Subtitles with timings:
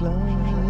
[0.00, 0.69] fly.